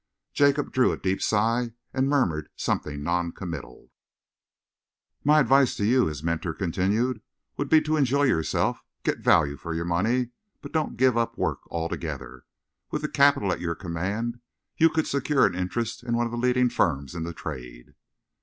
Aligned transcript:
Jacob 0.33 0.71
drew 0.71 0.91
a 0.91 0.97
deep 0.97 1.21
sigh 1.21 1.73
and 1.93 2.09
murmured 2.09 2.49
something 2.55 3.03
noncommittal. 3.03 3.91
"My 5.23 5.39
advice 5.39 5.75
to 5.75 5.85
you," 5.85 6.07
his 6.07 6.23
mentor 6.23 6.55
continued, 6.55 7.21
"would 7.55 7.69
be 7.69 7.81
to 7.81 7.97
enjoy 7.97 8.23
yourself, 8.23 8.81
get 9.03 9.19
value 9.19 9.57
for 9.57 9.75
your 9.75 9.85
money, 9.85 10.29
but 10.59 10.71
don't 10.71 10.97
give 10.97 11.15
up 11.19 11.37
work 11.37 11.59
altogether. 11.69 12.45
With 12.89 13.03
the 13.03 13.09
capital 13.09 13.51
at 13.51 13.61
your 13.61 13.75
command, 13.75 14.39
you 14.75 14.89
could 14.89 15.05
secure 15.05 15.45
an 15.45 15.53
interest 15.53 16.01
in 16.01 16.15
one 16.17 16.25
of 16.25 16.31
the 16.31 16.35
leading 16.39 16.69
firms 16.69 17.13
in 17.13 17.23
the 17.23 17.31
trade." 17.31 17.93